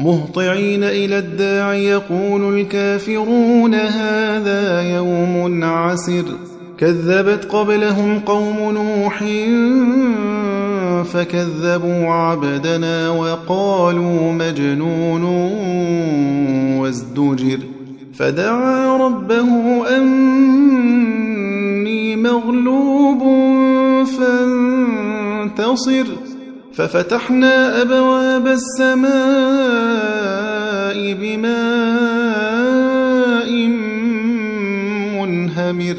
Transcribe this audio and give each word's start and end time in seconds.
مهطعين 0.00 0.84
إلى 0.84 1.18
الداع 1.18 1.74
يقول 1.74 2.58
الكافرون 2.58 3.74
هذا 3.74 4.94
يوم 4.96 5.64
عسر. 5.64 6.24
كذبت 6.78 7.44
قبلهم 7.44 8.18
قوم 8.18 8.74
نوح 8.74 9.18
فكذبوا 11.04 12.06
عبدنا 12.06 13.10
وقالوا 13.10 14.32
مجنون 14.32 15.24
وازدجر. 16.80 17.58
فدعا 18.14 18.96
ربه 18.96 19.88
أني 19.96 22.16
مغلوب 22.16 23.22
فانتصر. 24.06 26.06
ففتحنا 26.80 27.82
أبواب 27.82 28.46
السماء 28.46 29.10
بماء 31.12 31.50
منهمر 35.20 35.96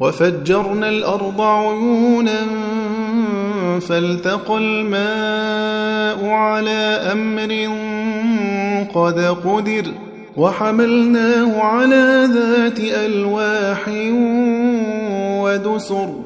وفجرنا 0.00 0.88
الأرض 0.88 1.40
عيونا 1.40 2.40
فالتقى 3.80 4.58
الماء 4.58 6.28
على 6.28 7.00
أمر 7.12 7.68
قد 8.94 9.20
قدر 9.20 9.84
وحملناه 10.36 11.60
على 11.62 12.28
ذات 12.34 12.80
ألواح 12.80 13.88
ودسر 15.42 16.25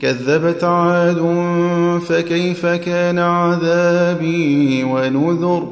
كذبت 0.00 0.64
عاد 0.64 1.22
فكيف 2.08 2.66
كان 2.66 3.18
عذابي 3.18 4.84
ونذر 4.84 5.68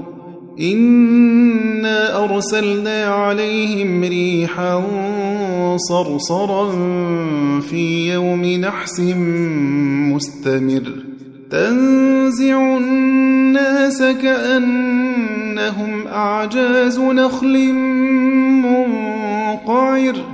إنا 0.61 2.25
أرسلنا 2.25 3.05
عليهم 3.05 4.05
ريحا 4.05 4.83
صرصرا 5.77 6.71
في 7.61 8.13
يوم 8.13 8.45
نحس 8.45 9.01
مستمر 10.11 10.93
تنزع 11.51 12.77
الناس 12.77 14.03
كأنهم 14.23 16.07
أعجاز 16.07 16.99
نخل 16.99 17.73
منقعر 18.63 20.34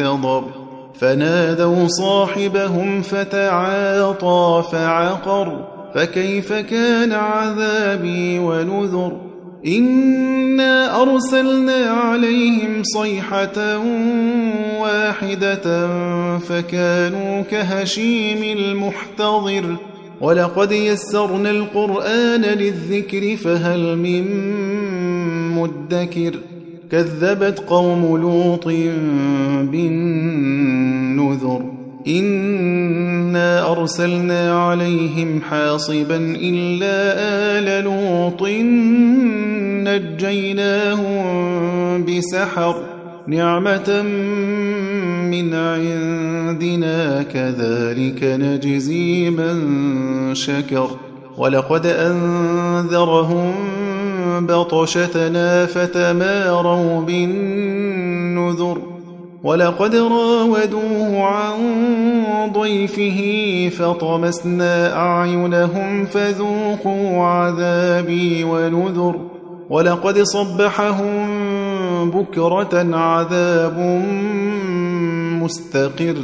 محتضر 0.00 0.44
فنادوا 0.94 1.88
صاحبهم 1.88 3.02
فتعاطى 3.02 4.64
فعقر. 4.72 5.64
فكيف 5.94 6.52
كان 6.52 7.12
عذابي 7.12 8.38
ونذر؟ 8.38 9.16
إنا 9.66 11.02
أرسلنا 11.02 11.90
عليهم 11.90 12.82
صيحة 12.82 13.78
واحدة 14.80 15.88
فكانوا 16.38 17.42
كهشيم 17.42 18.58
المحتضر. 18.58 19.76
ولقد 20.20 20.72
يسرنا 20.72 21.50
القرآن 21.50 22.40
للذكر 22.40 23.36
فهل 23.36 23.98
من 23.98 24.24
مدكر؟ 25.54 26.34
كذبت 26.90 27.58
قوم 27.58 28.16
لوط 28.16 28.66
بالنذر. 29.70 31.60
إنا 32.08 33.72
أرسلنا 33.72 34.64
عليهم 34.64 35.40
حاصبا 35.50 36.16
إلا 36.40 37.14
آل 37.58 37.84
لوط 37.84 38.42
نجيناهم 39.88 41.24
بسحر. 42.04 42.76
نعمة 43.26 44.02
من 45.30 45.54
عندنا 45.54 47.22
كذلك 47.22 48.24
نجزي 48.24 49.30
من 49.30 49.54
شكر. 50.34 50.90
ولقد 51.36 51.86
أنذرهم 51.86 53.54
بطشتنا 54.40 55.66
فتماروا 55.66 57.00
بالنذر 57.00 58.78
ولقد 59.44 59.96
راودوه 59.96 61.22
عن 61.22 61.54
ضيفه 62.52 63.20
فطمسنا 63.78 64.96
أعينهم 64.96 66.04
فذوقوا 66.04 67.24
عذابي 67.26 68.44
ونذر 68.44 69.20
ولقد 69.70 70.22
صبحهم 70.22 72.10
بكرة 72.10 72.96
عذاب 72.96 73.78
مستقر 75.42 76.16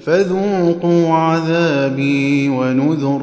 فذوقوا 0.00 1.14
عذابي 1.14 2.48
ونذر 2.48 3.22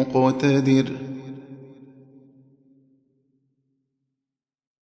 مقتدر 0.00 0.84